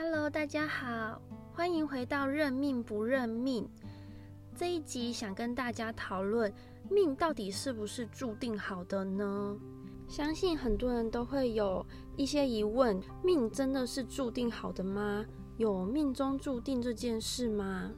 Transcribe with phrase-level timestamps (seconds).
[0.00, 1.20] Hello，大家好，
[1.52, 3.68] 欢迎回到认命不认命
[4.54, 6.54] 这一集，想跟大家讨论
[6.88, 9.56] 命到底是不是注定好的呢？
[10.06, 11.84] 相信很多人都会有
[12.16, 15.26] 一些疑问：命真的是注定好的吗？
[15.56, 17.90] 有命中注定这件事吗？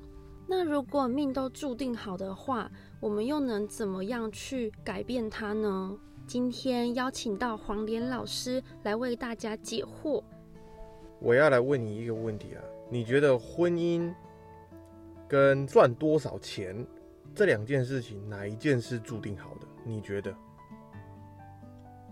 [0.46, 5.98] 那如果命都注定好的话，我们又能怎么样去改变它呢？
[6.26, 10.24] 今天邀请到黄连老师来为大家解惑。
[11.20, 14.12] 我要来问你一个问题啊，你觉得婚姻
[15.28, 16.86] 跟赚多少钱
[17.34, 19.66] 这两件事情，哪一件是注定好的？
[19.84, 20.34] 你觉得？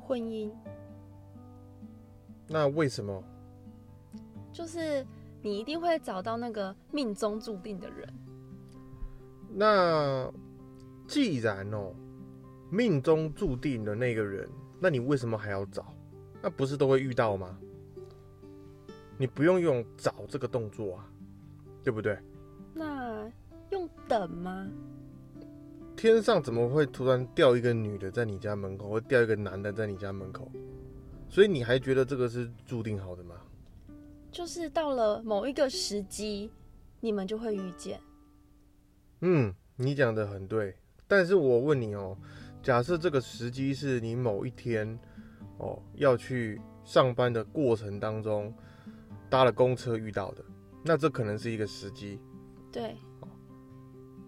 [0.00, 0.50] 婚姻
[2.46, 3.22] 那为什么？
[4.52, 5.06] 就是
[5.42, 8.08] 你一定会找到那个命中注定的人。
[9.50, 10.30] 那
[11.06, 11.94] 既然哦，
[12.70, 14.48] 命中注定的那个人，
[14.78, 15.94] 那你为什么还要找？
[16.42, 17.58] 那不是都会遇到吗？
[19.18, 21.10] 你不用用找这个动作啊，
[21.84, 22.16] 对不对？
[22.72, 23.30] 那
[23.70, 24.66] 用等吗？
[25.96, 30.48] 天上怎么会突然掉一个女的在你家门口，或掉一个男的在你家门口？
[31.28, 33.34] 所以你还觉得这个是注定好的吗？
[34.30, 36.50] 就是到了某一个时机，
[37.00, 37.98] 你们就会遇见。
[39.22, 40.76] 嗯，你讲的很对。
[41.08, 42.16] 但是我问你哦，
[42.62, 44.98] 假设这个时机是你某一天
[45.56, 48.54] 哦要去上班的过程当中
[49.30, 50.44] 搭了公车遇到的，
[50.82, 52.20] 那这可能是一个时机。
[52.72, 52.96] 对，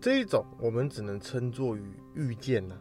[0.01, 1.83] 这一种我们只能称作于
[2.15, 2.77] 遇见呐、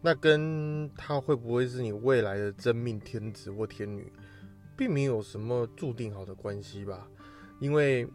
[0.00, 4.12] 那跟他会不会是你未来的真命天子或天女，
[4.76, 7.08] 并没有什么注定好的关系吧？
[7.60, 8.06] 因为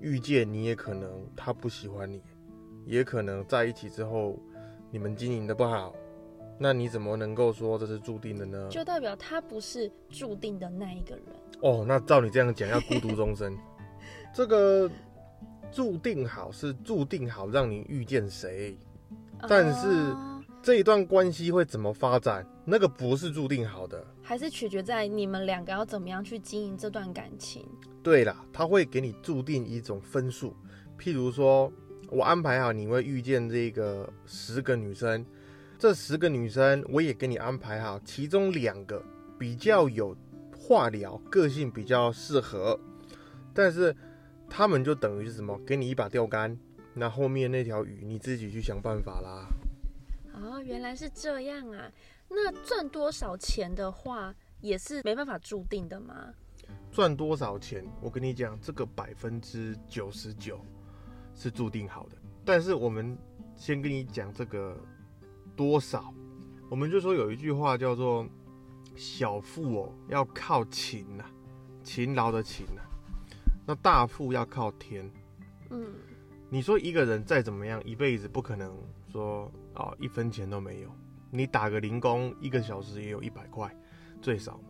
[0.00, 2.22] 遇见你也可能他不喜欢你，
[2.84, 4.38] 也可能在一起之后
[4.90, 5.94] 你们经营的不好，
[6.58, 8.68] 那你怎么能够说这是注定的呢？
[8.70, 11.24] 就代表他不是注定的那一个人。
[11.60, 13.56] 哦，那照你这样讲，要孤独终生。
[14.34, 14.90] 这个
[15.70, 18.76] 注定好是注定好让你遇见谁，
[19.48, 24.04] 但是哦这一段关系会怎么发展，那个不是注定好的。
[24.20, 27.64] 还是取决在你们两个要怎么样去经营这段感情。
[28.02, 30.54] 对啦，他会给你注定一种分数，
[30.98, 31.72] 譬如说，
[32.10, 35.24] 我安排好你会遇见这个十个女生，
[35.78, 39.00] 这十个女生我也给你安排好，其中两个
[39.38, 40.16] 比较有
[40.58, 42.78] 话聊，个性比较适合，
[43.54, 43.94] 但是
[44.50, 45.56] 他们就等于是什么？
[45.64, 46.58] 给你一把钓竿，
[46.94, 49.46] 那后面那条鱼你自己去想办法啦。
[50.34, 51.88] 哦，原来是这样啊。
[52.28, 56.34] 那赚多少钱的话，也是没办法注定的吗？
[56.90, 57.86] 赚多少钱？
[58.00, 60.60] 我跟你讲，这个百分之九十九
[61.36, 62.16] 是注定好的。
[62.44, 63.16] 但是我们
[63.54, 64.76] 先跟你讲这个
[65.58, 66.14] 多少，
[66.70, 68.24] 我们就说有一句话叫做
[68.94, 71.24] “小富哦要靠勤呐、
[71.82, 72.82] 勤劳的勤呐、
[73.66, 75.10] 那大富要靠天。
[75.70, 75.84] 嗯，
[76.48, 78.72] 你说一个人再怎么样，一辈子不可能
[79.10, 80.90] 说哦一分钱都没有。
[81.32, 83.74] 你打个零工，一个小时也有一百块，
[84.22, 84.68] 最少嘛。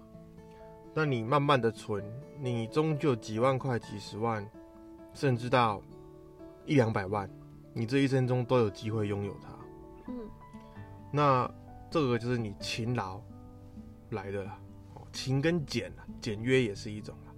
[0.94, 2.03] 那你慢慢的存，
[2.41, 4.49] 你终究几万块、几十万，
[5.12, 5.82] 甚至到
[6.65, 7.31] 一两百万，
[7.75, 9.50] 你这一生中都有机会拥有它。
[10.09, 10.15] 嗯，
[11.11, 11.51] 那
[11.91, 13.21] 这个就是你勤劳
[14.11, 14.59] 来的啦。
[14.95, 17.33] 哦，勤跟俭啊，简约也是一种啦。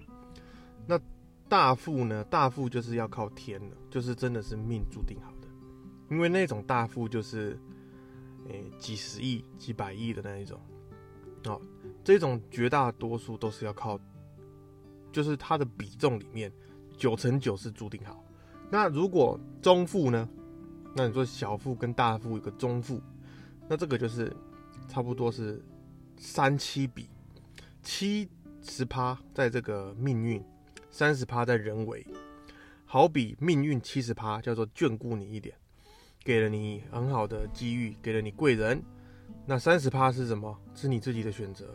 [0.86, 1.00] 那
[1.48, 2.24] 大富呢？
[2.24, 5.48] 大富就是要靠天了，就是真的是命注定好的。
[6.10, 7.58] 因为那种大富就是，
[8.48, 10.60] 诶、几十亿、几百亿的那一种。
[11.44, 11.60] 哦，
[12.02, 13.98] 这种绝大多数都是要靠，
[15.12, 16.52] 就是它的比重里面
[16.96, 18.24] 九成九是注定好。
[18.70, 20.28] 那如果中富呢？
[20.94, 23.00] 那你说小富跟大富有个中富，
[23.70, 24.36] 那这个就是
[24.88, 25.62] 差不多是
[26.16, 27.08] 三七比，
[27.84, 28.28] 七
[28.62, 30.44] 十趴在这个命运，
[30.90, 32.04] 三十趴在人为。
[32.84, 35.54] 好比命运七十趴叫做眷顾你一点，
[36.24, 38.82] 给了你很好的机遇，给了你贵人。
[39.46, 40.58] 那三十趴是什么？
[40.74, 41.72] 是你自己的选择，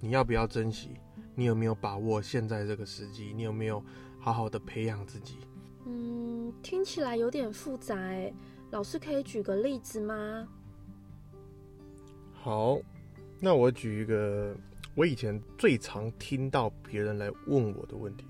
[0.00, 0.92] 你要不要珍惜？
[1.34, 3.34] 你有没有把握现在这个时机？
[3.36, 3.84] 你有没有
[4.18, 5.36] 好好的培养自己？
[5.84, 7.94] 嗯，听起来有点复杂，
[8.70, 10.48] 老师可以举个例子吗？
[12.44, 12.78] 好，
[13.40, 14.54] 那我举一个
[14.94, 18.26] 我以前最常听到别人来问我的问题，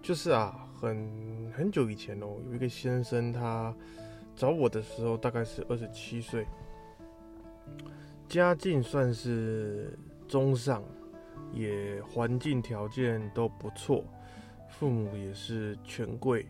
[0.00, 3.74] 就是啊，很很久以前哦，有一个先生他
[4.36, 6.46] 找我的时候大概是二十七岁，
[8.28, 9.98] 家境算是
[10.28, 10.80] 中上，
[11.52, 14.04] 也环境条件都不错，
[14.68, 16.46] 父母也是权贵。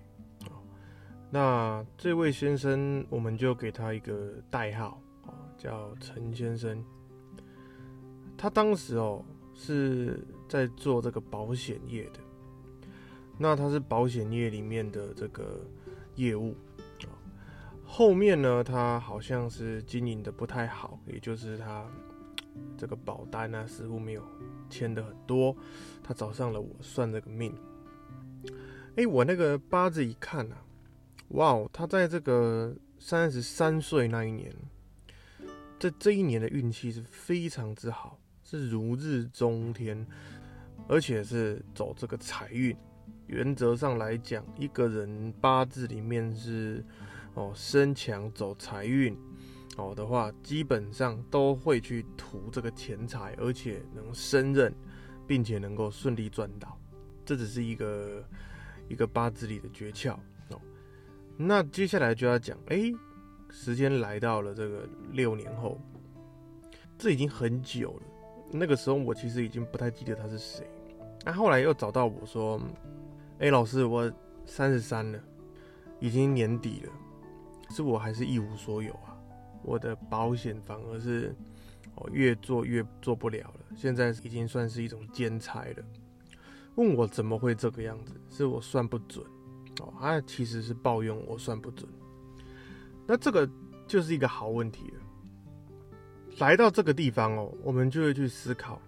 [1.30, 5.00] 那这位先生，我们就给他一个代号，
[5.56, 6.84] 叫陈先生。
[8.36, 9.24] 他当时哦
[9.54, 12.20] 是在做这个保险业的，
[13.38, 15.60] 那他是保险业里面的这个
[16.16, 16.54] 业务。
[17.88, 21.86] 后面呢，他好像是经营的不太好，也就是他
[22.76, 24.22] 这个保单呢似乎没有
[24.68, 25.56] 签的很多。
[26.02, 27.54] 他找上了我算这个命。
[28.96, 30.58] 哎，我那个八字一看啊，
[31.28, 34.52] 哇哦，他在这个三十三岁那一年，
[35.78, 40.06] 这这一年的运气是非常之好，是如日中天，
[40.88, 42.76] 而且是走这个财运。
[43.26, 46.84] 原则上来讲，一个人八字里面是
[47.34, 49.16] 哦身强走财运
[49.76, 54.74] 哦的话，基本上都会去图这个钱财，而且能升任，
[55.26, 56.78] 并且能够顺利赚到。
[57.24, 58.24] 这只是一个。
[58.88, 60.12] 一个八字里的诀窍
[60.50, 60.60] 哦，
[61.36, 62.92] 那接下来就要讲，哎，
[63.50, 65.80] 时间来到了这个六年后，
[66.98, 68.02] 这已经很久了。
[68.50, 70.68] 那个时候我其实已经不太记得他是谁。
[71.24, 72.60] 那后来又找到我说，
[73.38, 74.10] 哎，老师，我
[74.44, 75.18] 三十三了，
[75.98, 76.92] 已经年底了，
[77.70, 79.16] 是我还是一无所有啊？
[79.62, 81.34] 我的保险反而是
[81.96, 85.84] 哦越做越做不了了，现在已经算是一种兼差了。
[86.76, 88.12] 问我怎么会这个样子？
[88.30, 89.26] 是我算不准
[89.80, 91.88] 哦，他其实是抱怨我算不准。
[93.06, 93.48] 那这个
[93.86, 95.00] 就是一个好问题了。
[96.38, 98.80] 来到这个地方哦，我们就会去思考，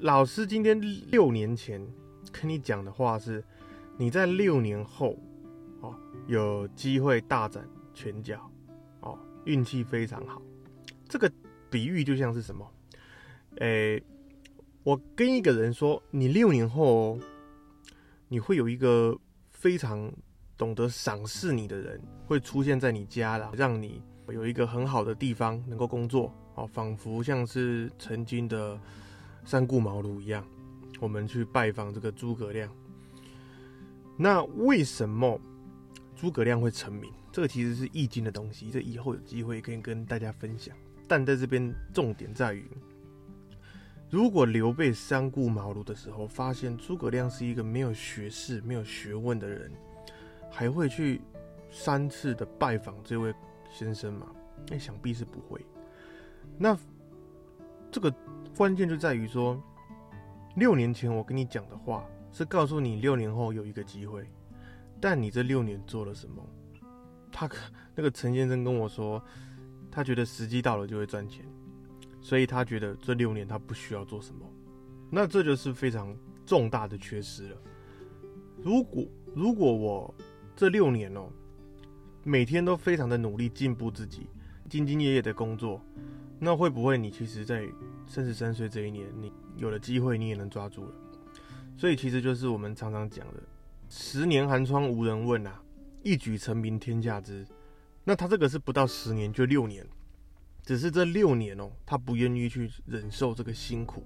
[0.00, 0.80] 老师今天
[1.10, 1.86] 六年前
[2.32, 3.44] 跟你讲的话是，
[3.96, 5.16] 你在六年后
[5.80, 5.94] 哦
[6.26, 8.50] 有机会大展拳脚
[9.00, 10.40] 哦，运气非常好。
[11.08, 11.30] 这个
[11.70, 12.68] 比喻就像是什么？
[13.56, 14.02] 诶。
[14.84, 17.16] 我跟一个人说，你六年后，
[18.26, 19.16] 你会有一个
[19.52, 20.12] 非常
[20.62, 28.78] 懂得赏识你的人会出现在你家了，让你有一个很好的地方能够工作，哦，仿佛像是曾经的
[29.44, 30.46] 三顾茅庐一样。
[31.00, 32.72] 我们去拜访这个诸葛亮，
[34.16, 35.36] 那为什么
[36.14, 37.12] 诸葛亮会成名？
[37.32, 40.76] 这个其实是易经的东西，这以后有机会可以跟大家分享。
[41.08, 42.64] 但在这边重点在于。
[44.10, 49.72] 如果刘备三顾茅庐的时候，发现诸葛亮是一个没有学识、没有学问的人，
[50.52, 51.20] 还会去
[51.70, 53.34] 三次的拜访这位
[53.72, 54.26] 先生吗？
[54.68, 55.64] 那想必是不会。
[56.58, 56.78] 那
[57.90, 58.14] 这个
[58.56, 59.60] 关键就在于说，
[60.56, 64.24] 六年前我跟你讲的话是告诉你六年后有一个机会，
[65.00, 66.46] 但你这六年做了什么？
[67.32, 67.50] 他
[67.94, 69.20] 那个陈先生跟我说，
[69.90, 71.44] 他觉得时机到了就会赚钱。
[72.20, 74.46] 所以他觉得这六年他不需要做什么，
[75.10, 76.16] 那这就是非常
[76.46, 77.56] 重大的缺失了。
[78.62, 79.04] 如果
[79.34, 80.14] 如果我
[80.54, 81.28] 这六年哦，
[82.24, 84.26] 每天都非常的努力进步自己，
[84.68, 85.80] 兢兢业业的工作，
[86.38, 87.66] 那会不会你其实，在
[88.06, 90.92] 三十三岁这一年，你有了机会，你也能抓住了？
[91.76, 93.42] 所以其实就是我们常常讲的
[93.88, 95.62] “十年寒窗无人问”啊
[96.02, 97.46] ，“一举成名天下知”。
[98.04, 99.86] 那他这个是不到十年就六年。
[100.64, 104.04] 只是这六年哦，他不愿意去忍受这个辛苦，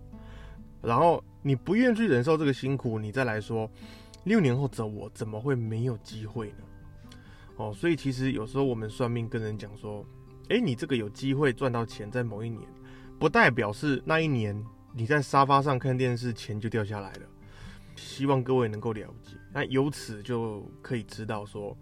[0.81, 3.71] 然后你不愿意去忍受这个辛苦，你再来说，
[4.27, 6.65] 六年后的我怎么会没有机会呢？
[7.59, 10.05] 哦，所以其实有时候我们算命跟人讲说，
[10.49, 12.69] 哎，你这个有机会赚到钱，在某一年，
[13.21, 14.61] 不代表是那一年
[14.93, 17.21] 你在沙发上看电视，钱就掉下来了。
[17.95, 21.75] 希望各位能够了解，那由此就可以知道说，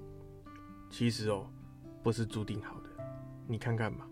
[0.90, 1.46] 其实哦，
[2.02, 2.90] 不是注定好的，
[3.48, 4.06] 你看看吧。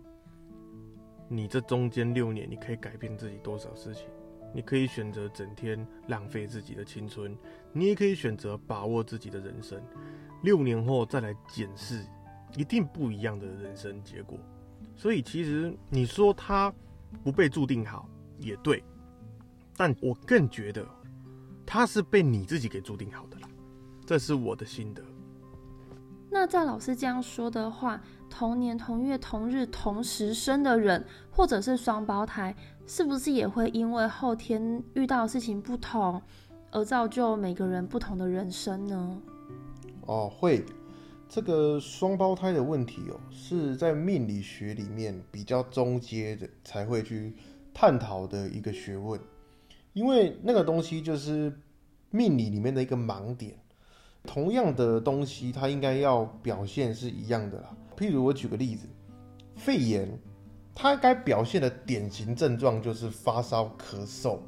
[1.29, 4.05] 你这中间六年，你可以改变自己多少事情？
[4.53, 7.35] 你可以选择整天浪费自己的青春，
[7.71, 9.81] 你也可以选择把握自己的人生。
[10.43, 12.05] 六年后再来检视，
[12.55, 14.37] 一定不一样的人生结果。
[14.95, 16.71] 所以其实你说他
[17.23, 18.07] 不被注定好
[18.37, 18.83] 也对，
[19.75, 20.85] 但我更觉得
[21.65, 23.47] 他是被你自己给注定好的啦。
[24.05, 25.03] 这是我的心得。
[26.29, 28.01] 那照老师这样说的话，
[28.33, 32.55] 同年同月同日同时生的人，或者是双胞胎，
[32.87, 36.19] 是不是也会因为后天遇到的事情不同，
[36.71, 39.21] 而造就每个人不同的人生呢？
[40.07, 40.65] 哦，会。
[41.29, 47.35] 这个双胞胎的问题哦，是在命理学里面比较中阶的才会去
[47.71, 49.19] 探讨的一个学问，
[49.93, 51.55] 因为那个东西就是
[52.09, 53.55] 命理里面的一个盲点。
[54.25, 57.75] 同样的东西，它应该要表现是一样的啦。
[58.03, 58.85] 譬如我举个例子，
[59.55, 60.19] 肺炎，
[60.75, 64.39] 它该表现的典型症状就是发烧、咳嗽，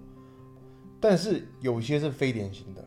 [1.00, 2.86] 但是有些是非典型的。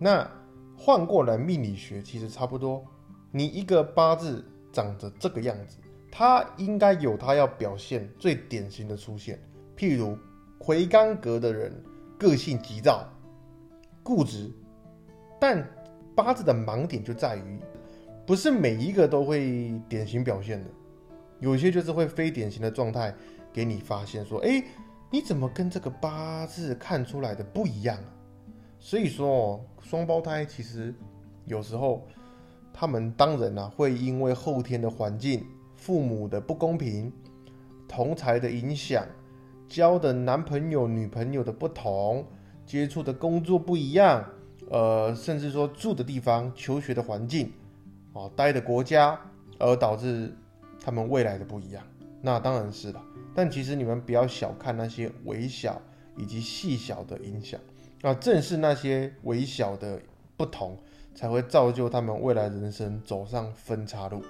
[0.00, 0.28] 那
[0.76, 2.84] 换过来命理学其实差不多，
[3.30, 5.78] 你一个八字长着这个样子，
[6.10, 9.38] 它应该有它要表现最典型的出现。
[9.76, 10.18] 譬如
[10.58, 11.72] 魁罡格的人，
[12.18, 13.08] 个性急躁、
[14.02, 14.50] 固执。
[15.40, 15.64] 但
[16.16, 17.60] 八字的盲点就在于，
[18.24, 20.70] 不是每一个都会典型表现的，
[21.40, 23.14] 有些就是会非典型的状态
[23.52, 24.62] 给你发现说，哎，
[25.10, 28.08] 你怎么跟这个八字看出来的不一样啊？
[28.78, 30.94] 所以说哦，双胞胎其实
[31.46, 32.06] 有时候
[32.72, 37.12] 他们当然啊，会因为后天的环境、父母的不公平、
[37.86, 39.04] 同才的影响、
[39.68, 42.24] 交的男朋友、女朋友的不同、
[42.64, 44.24] 接触的工作不一样。
[44.70, 47.52] 呃，甚至说住的地方、求学的环境，
[48.12, 49.18] 哦，待的国家，
[49.58, 50.32] 而导致
[50.82, 51.82] 他们未来的不一样，
[52.20, 53.02] 那当然是了。
[53.34, 55.80] 但其实你们不要小看那些微小
[56.16, 57.58] 以及细小的影响，
[58.02, 60.00] 啊，正是那些微小的
[60.36, 60.76] 不同，
[61.14, 64.22] 才会造就他们未来人生走上分岔路。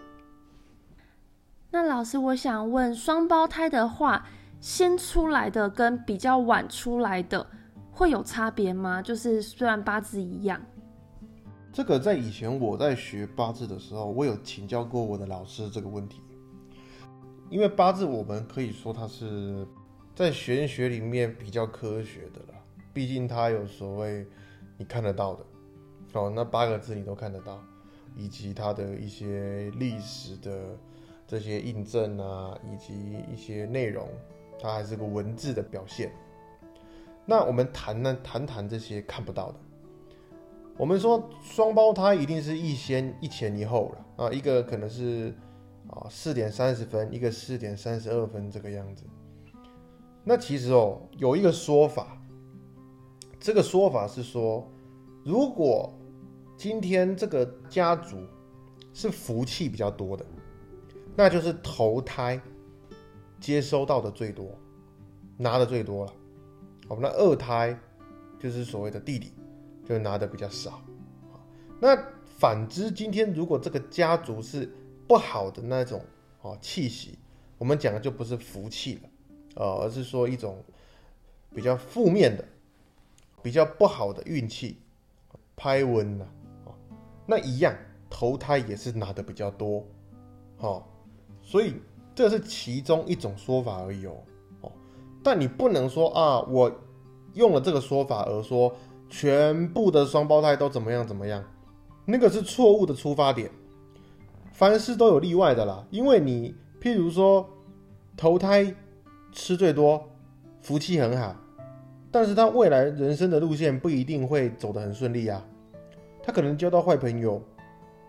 [1.71, 4.27] 那老师，我想问，双胞胎的话，
[4.61, 7.47] 先出来的跟比较晚出来的。
[7.91, 9.03] 会有差别吗？
[9.03, 10.61] 就是虽然八字一样，
[11.73, 16.21] 这个在以前我在学八字的时候，我有请教过我的老师这个问题。
[17.49, 19.67] 因为八字我们可以说它是
[20.15, 22.63] 在玄学里面比较科学的了，
[22.93, 24.27] 毕竟它有所谓
[24.77, 25.45] 你看得到的
[26.13, 27.59] 哦，那八个字你都看得到，
[28.15, 30.79] 以及它的一些历史的
[31.27, 34.07] 这些印证啊，以及一些内容，
[34.61, 36.13] 它还是个文字的表现。
[37.25, 38.15] 那我们谈呢？
[38.23, 39.59] 谈谈这些看不到的。
[40.79, 45.35] 我们说双胞胎一定是一先一前一后了啊，一个可能是
[45.89, 49.05] 啊四点三十分，一个四点三十二分这个样子。
[50.25, 52.17] 那其实哦，有一个说法，
[53.39, 54.67] 这个说法是说，
[55.25, 55.93] 如果
[56.57, 58.17] 今天这个家族
[58.95, 60.25] 是福气比较多的，
[61.15, 62.41] 那就是头胎
[63.41, 64.49] 接收到的最多，
[65.37, 66.13] 拿的最多了。
[66.89, 67.79] 好，那二胎
[68.41, 69.33] 就是所谓的弟弟，
[69.85, 70.81] 就拿的比较少。
[71.81, 71.97] 那
[72.39, 74.73] 反之，今天如果这个家族是
[75.07, 76.01] 不好的那种
[76.41, 77.19] 哦气息，
[77.59, 79.01] 我们讲的就不是福气了，
[79.57, 80.63] 呃，而是说一种
[81.55, 82.45] 比较负面的、
[83.43, 84.79] 比较不好的运气，
[85.57, 86.25] 拍温了
[86.65, 86.75] 啊。
[87.27, 87.75] 那一样
[88.09, 89.85] 投胎也是拿的比较多，
[90.57, 90.89] 好，
[91.43, 91.75] 所以
[92.15, 94.17] 这是其中一种说法而已哦
[94.63, 94.73] 哦。
[95.23, 96.73] 但你不能说啊，我
[97.35, 98.75] 用了这个说法而说
[99.13, 101.45] 全部的双胞胎都怎么样怎么样，
[102.07, 103.51] 那个是错误的出发点。
[104.53, 107.47] 凡事都有例外的啦，因为你譬如说
[108.17, 108.75] 投胎
[109.31, 110.03] 吃最多，
[110.63, 111.37] 福气很好，
[112.11, 115.45] 但是他未来人生的路线不一定会走得很顺利啊。
[116.23, 117.43] 他可能交到坏朋友，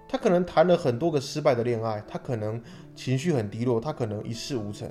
[0.08, 2.62] 他可能谈了很多个失败的恋爱，他可能
[2.96, 4.90] 情绪很低落，他可能一事无成。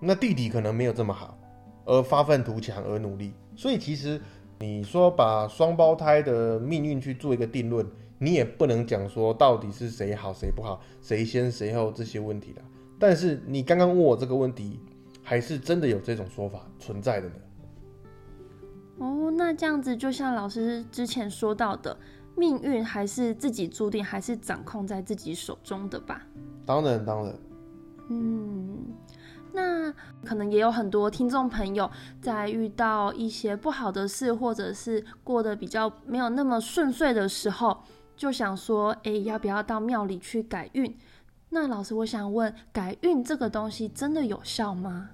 [0.00, 1.36] 那弟弟可能没有这么好，
[1.84, 4.18] 而发愤图强而努力，所以其实
[4.62, 7.84] 你说把双胞胎的命运去做一个定论，
[8.16, 12.62] 你也不能讲说到底是谁好谁不好，谁先谁后这些问题啦。
[12.96, 14.78] 但是你刚刚问我这个问题，
[15.20, 17.34] 还是真的有这种说法存在的呢？
[18.98, 21.98] 哦，那这样子就像老师之前说到的，
[22.36, 26.24] 命运还是自己注定，还是掌控在自己手中的吧？
[26.64, 27.34] 当然，当然，
[28.10, 28.78] 嗯。
[29.54, 29.92] 那
[30.24, 31.90] 可能也有很多听众朋友
[32.20, 37.82] 在遇到一些不好的事，或者是过得比较没有那么顺遂的时候，
[38.16, 40.96] 就想说：“哎，要不要到庙里去改运？”
[41.50, 45.10] 那老师，我想问，改运这个东西真的有效吗？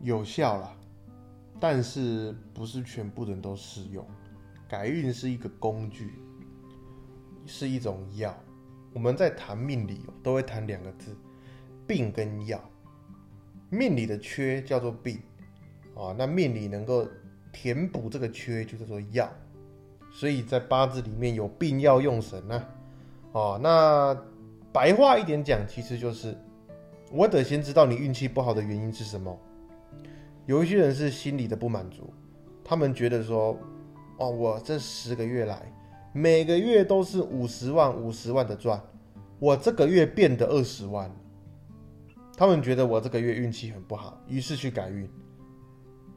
[0.00, 0.72] 有效了，
[1.60, 4.02] 但是不是全部人都适用。
[4.66, 6.14] 改运是一个工具，
[7.44, 8.34] 是一种药。
[8.94, 11.14] 我们在谈命理，都会谈两个字。
[11.86, 12.62] 病跟药，
[13.70, 15.20] 命里的缺叫做病，
[15.94, 17.06] 啊，那命里能够
[17.52, 19.30] 填补这个缺就叫做药，
[20.10, 22.66] 所以在八字里面有病药用神呢，
[23.30, 24.20] 哦，那
[24.72, 26.36] 白话一点讲，其实就是
[27.12, 29.38] 我得先知道你运气不好的原因是什么。
[30.46, 32.12] 有一些人是心里的不满足，
[32.64, 33.56] 他们觉得说，
[34.18, 35.72] 哦，我这十个月来
[36.12, 38.82] 每个月都是五十万五十万的赚，
[39.38, 41.08] 我这个月变得二十万。
[42.40, 45.06] 他们觉得我这个月运气很不好，于是去改运。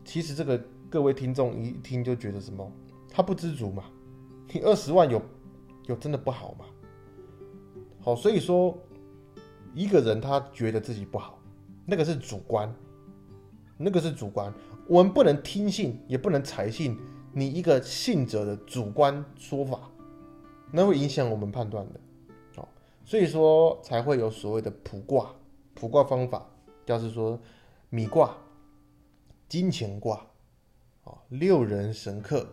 [0.05, 0.57] 其实这个
[0.89, 2.65] 各位听众一听就觉得什么？
[3.09, 3.83] 他不知足嘛？
[4.47, 5.21] 你二十万有
[5.85, 6.65] 有真的不好吗？
[7.99, 8.73] 好，所以说
[9.73, 11.37] 一个人他觉得自己不好，
[11.85, 12.73] 那个是主观，
[13.77, 14.53] 那个是主观。
[14.87, 16.97] 我们不能听信，也不能采信
[17.33, 19.77] 你一个信者的主观说法，
[20.71, 21.99] 那会影响我们判断的。
[22.55, 22.69] 好，
[23.03, 25.29] 所以说才会有所谓的卜卦。
[25.83, 26.45] 卜卦方法，
[26.85, 27.37] 就是说
[27.89, 28.33] 米卦、
[29.49, 30.15] 金钱卦、
[31.03, 32.47] 啊六人神克、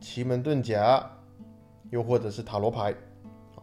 [0.00, 1.08] 奇门遁甲，
[1.90, 2.90] 又或者是塔罗牌，
[3.54, 3.62] 啊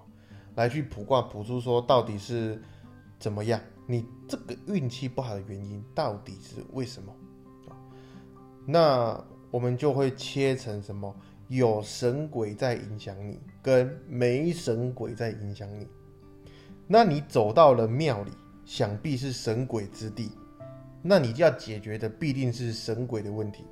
[0.55, 2.63] 来去卜卦卜出说到底是
[3.19, 3.60] 怎么样？
[3.86, 7.13] 你这个运气不好的原因到底是为什么？
[8.65, 11.13] 那我们就会切成什么？
[11.50, 15.86] 有神鬼在影响你，跟没神鬼在影响你。
[16.91, 18.31] 那你走到了庙里，
[18.65, 20.31] 想必是神鬼之地，
[21.03, 23.63] 那你就要解决的必定是神鬼的问题。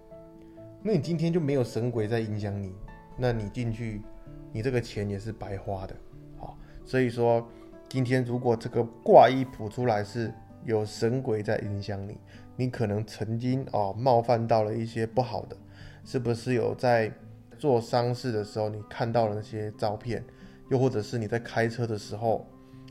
[0.83, 2.75] 那你今天就没有神鬼在影响你，
[3.17, 4.03] 那你进去，
[4.51, 5.95] 你这个钱也是白花的。
[6.37, 6.55] 好，
[6.85, 7.43] 所以说
[7.89, 10.31] 今天如果这个卦一卜出来是
[10.63, 12.19] 有神鬼在影响你，
[12.55, 15.57] 你可能曾经哦冒犯到了一些不好的，
[16.05, 17.11] 是不是有在？
[17.57, 20.23] 做丧事的时候，你看到了那些照片，
[20.69, 22.45] 又或者是你在开车的时候，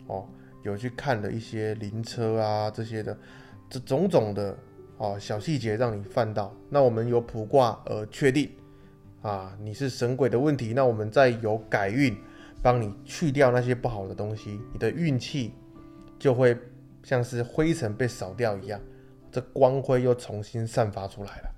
[0.06, 0.28] 哦，
[0.62, 3.16] 有去看了一些灵车啊这些的，
[3.68, 4.56] 这种种的
[4.98, 8.50] 啊小细节让你犯到，那我们有卜卦而确定
[9.22, 12.16] 啊你是神鬼的问题，那我们再有改运，
[12.62, 15.52] 帮你去掉那些不好的东西，你的运气
[16.18, 16.56] 就会
[17.02, 18.80] 像是灰尘被扫掉一样，
[19.30, 21.52] 这光辉又重新散发出来了。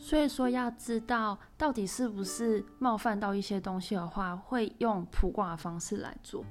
[0.00, 6.44] 所以说，要知道到底是不是冒犯到一些东西的话，会用卜卦的方式来做。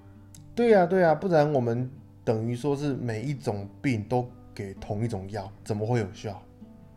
[0.57, 1.87] 对呀，对呀，不然我们
[2.23, 6.41] 等于说是每一种病都给同一种药，怎么会有效？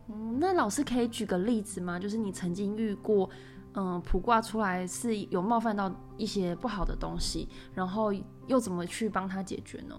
[0.07, 1.99] 嗯，那老师可以举个例子吗？
[1.99, 3.29] 就是你曾经遇过，
[3.75, 8.11] 嗯，卜卦出来是有冒犯到一些不好的东西，然后
[8.47, 9.95] 又怎么去帮他解决呢？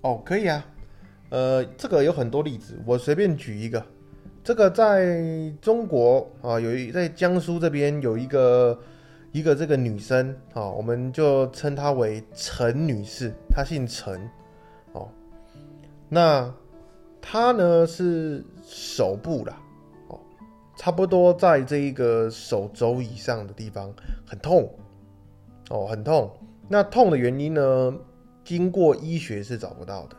[0.00, 0.66] 哦，可以啊，
[1.30, 3.80] 呃，这个有很多例子，我随便举一个。
[4.42, 8.76] 这个在中国啊，有一在江苏这边有一个
[9.38, 14.28] 一个这个女生啊，我们就称她为陈女士，她姓陈
[14.92, 15.08] 哦。
[16.08, 16.52] 那
[17.20, 19.60] 她呢是手部啦
[20.08, 20.18] 哦，
[20.76, 23.92] 差不多在这一个手肘以上的地方
[24.26, 24.68] 很痛
[25.70, 26.30] 哦，很痛。
[26.68, 27.94] 那痛的原因呢，
[28.44, 30.16] 经过医学是找不到的，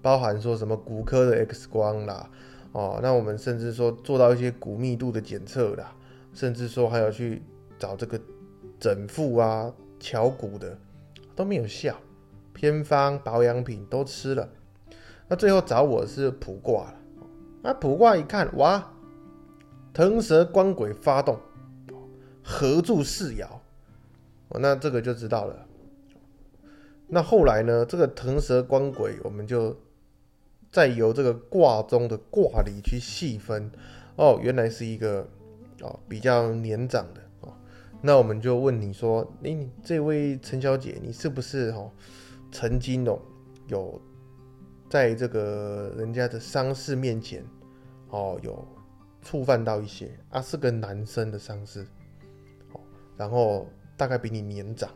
[0.00, 2.30] 包含说什么骨科的 X 光啦。
[2.72, 5.92] 哦，那我们甚至说做到一些骨密度的检测啦，
[6.32, 7.42] 甚至说还有去
[7.78, 8.20] 找这个
[8.86, 10.78] 整腹啊、敲骨的
[11.34, 11.96] 都没有效，
[12.52, 14.48] 偏方保养品都吃了，
[15.26, 16.94] 那最后找我是卜卦了。
[17.62, 18.92] 那卜卦一看，哇，
[19.92, 21.36] 腾蛇关鬼发动，
[22.44, 23.48] 合住四爻，
[24.50, 25.66] 那这个就知道了。
[27.08, 29.76] 那后来呢，这个腾蛇关鬼，我们就。
[30.68, 33.70] 再由这个卦中的卦理去细分，
[34.16, 35.26] 哦，原来是一个
[35.80, 37.20] 哦比较年长的，
[38.00, 41.90] 那我们就问你说，哎，这位陈小姐，你是不是哦
[42.52, 43.18] 曾经哦
[43.68, 44.00] 有
[44.88, 47.44] 在这个人家的丧事面前
[48.10, 48.66] 哦有
[49.22, 50.40] 触犯到一些啊？
[50.40, 51.86] 是个男生的丧事，
[52.72, 52.80] 哦，
[53.16, 54.90] 然后大概比你年长，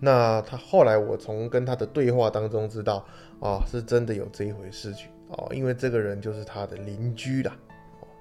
[0.00, 3.06] 那他后来我从跟他的对话当中知道。
[3.40, 7.54] 啊，是真的有这一回事情哦，因为这个人就是他的邻居啦，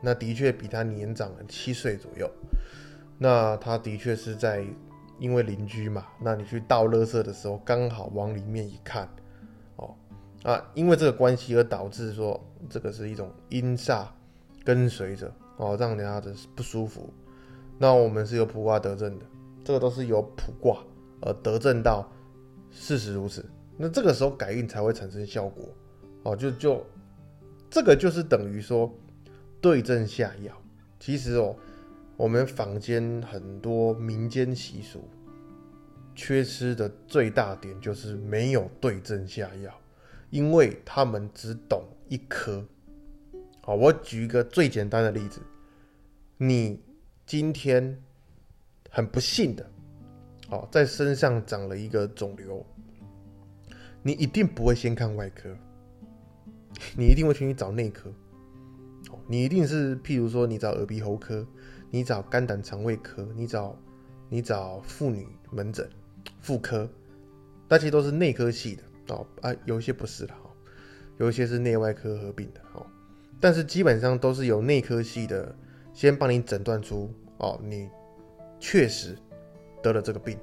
[0.03, 2.29] 那的确比他年长了七岁左右，
[3.17, 4.65] 那他的确是在
[5.17, 9.07] 因为邻居嘛，那你去倒垃圾的时候刚好往里面一看，
[9.77, 9.95] 哦
[10.43, 12.37] 啊，因为这个关系而导致说
[12.69, 14.05] 这个是一种阴煞
[14.65, 17.13] 跟随着哦，让人家的不舒服，
[17.77, 19.25] 那我们是由卜卦得证的，
[19.63, 20.77] 这个都是由卜卦
[21.21, 22.11] 而得证到
[22.71, 23.45] 事实如此。
[23.77, 25.69] 那这个时候改运才会产生效果，
[26.23, 26.85] 哦，就就
[27.69, 28.91] 这个就是等于说
[29.63, 30.62] 对症下药。
[30.99, 31.56] 其实哦，
[32.17, 35.08] 我们坊间很多民间习俗
[36.13, 39.73] 缺失的最大点就是没有对症下药，
[40.30, 42.63] 因为他们只懂一颗。
[43.62, 45.39] 好，我举一个最简单的例子，
[46.38, 46.84] 你
[47.26, 47.97] 今天
[48.89, 49.65] 很不幸的，
[50.49, 52.65] 哦，在身上长了一个肿瘤。
[54.02, 55.58] 你一定不会先看外科，
[56.97, 58.13] 你一定会先去找内科。
[59.28, 61.45] 你一定是譬如说，你找耳鼻喉科，
[61.89, 63.78] 你找肝胆肠胃科，你找
[64.30, 65.89] 你找妇女门诊、
[66.39, 66.89] 妇科，
[67.67, 69.26] 那些都是内科系的哦。
[69.41, 70.49] 啊，有一些不是的哦，
[71.17, 72.86] 有一些是内外科合并的哦。
[73.39, 75.56] 但是基本上都是由内科系的
[75.93, 77.89] 先帮你诊断出哦，你
[78.60, 79.17] 确实
[79.82, 80.38] 得了这个病，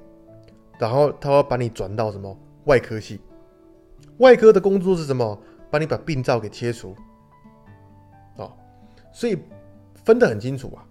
[0.77, 3.19] 然后他会把你转到什么外科系。
[4.17, 5.41] 外科的工作是什么？
[5.71, 6.93] 帮你把病灶给切除，
[9.11, 9.37] 所以
[10.05, 10.87] 分得很清楚啊。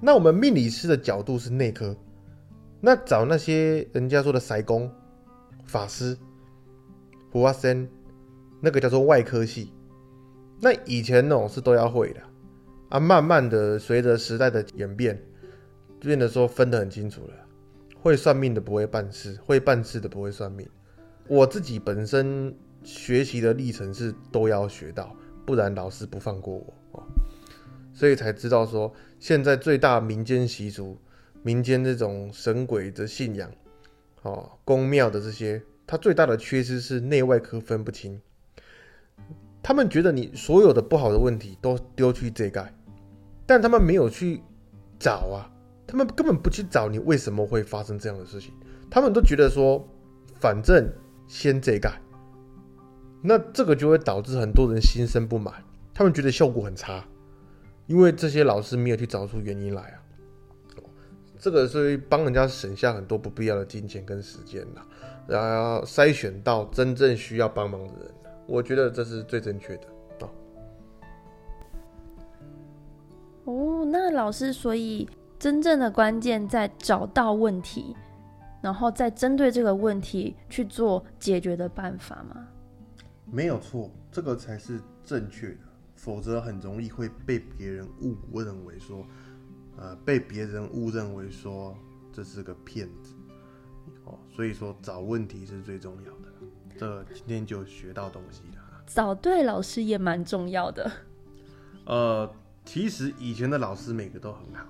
[0.00, 1.96] 那我们命理师的角度是内科，
[2.80, 4.90] 那找那些人家说的塞工、
[5.64, 6.16] 法师、
[7.30, 7.88] 胡阿森，
[8.60, 9.72] 那个叫做外科系。
[10.60, 12.20] 那以前哦是都要会的
[12.88, 15.20] 啊，慢慢的随着时代的演变，
[16.00, 17.34] 变得说分得很清楚了，
[18.00, 20.68] 会算命的不会办事，会办事的不会算命。
[21.28, 25.14] 我自己本身学习的历程是都要学到，
[25.46, 27.02] 不然老师不放过我哦，
[27.94, 30.98] 所以才知道说现在最大民间习俗、
[31.42, 33.50] 民间这种神鬼的信仰，
[34.22, 38.20] 哦，宫庙的这些，它最大的缺失是内外科分不清。
[39.62, 42.74] 他们觉得你所有的不好的问题都丢去这盖，
[43.46, 44.42] 但他们没有去
[44.98, 45.46] 找啊，
[45.86, 48.52] 他们根本不去找你为什么会发生这样的事情，
[48.90, 49.86] 他们都觉得说，
[50.40, 50.92] 反正
[51.28, 52.00] 先这盖，
[53.22, 55.54] 那这个就会导致很多人心生不满，
[55.94, 57.06] 他们觉得效果很差，
[57.92, 60.00] 因为这些老师没有去找出原因来啊，
[61.38, 64.82] 这个是帮人家省下很多不必要的金钱跟时间啦，
[65.28, 68.10] 然后筛选到真正需要帮忙的人。
[68.46, 69.82] 我觉得这是最正确的
[70.20, 70.30] 哦。
[73.44, 75.06] 哦，那老师，所以
[75.38, 77.94] 真正的关键在找到问题，
[78.62, 82.48] 然后再针对这个问题去做解决的办法吗？
[83.26, 85.58] 没有错，这个才是正确的，
[86.02, 89.06] 否则很容易会被别人误认为说，
[89.76, 91.78] 呃，被别人误认为说
[92.12, 93.14] 这是个骗子。
[94.04, 96.28] 哦，所以说找问题是最重要的。
[96.76, 98.82] 这今天就学到东西了。
[98.84, 100.90] 找对老师也蛮重要的。
[101.86, 102.28] 呃，
[102.64, 104.66] 其实以前的老师每个都很好，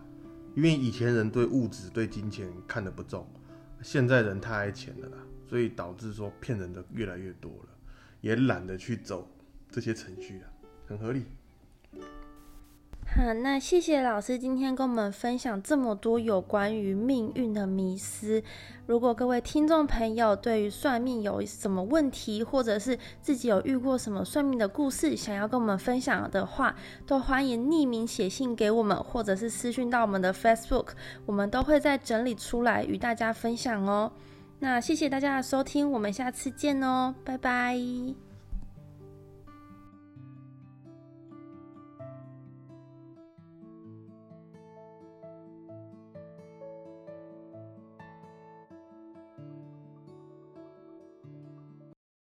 [0.55, 3.27] 因为以前人对物质、对金钱看得不重，
[3.81, 5.16] 现在人太爱钱了啦，
[5.49, 7.71] 所以导致说骗人的越来越多了，
[8.21, 9.27] 也懒得去走
[9.71, 10.47] 这些程序了，
[10.92, 11.24] 很合理。
[13.14, 18.42] 好，那谢谢老师今天跟我们分享这么多有关于命运的迷思。
[18.87, 26.74] 如果各位听众朋友对于算命有什么问题，或者是自己有遇过什么算命的故事，想要跟我们分享的话，
[27.07, 30.88] 都欢迎匿名写信给我们，或者是私讯到我们的 Facebook，
[31.26, 34.11] 我们都会再整理出来与大家分享哦。
[34.61, 38.32] 那谢谢大家的收听，我们下次见哦，拜拜。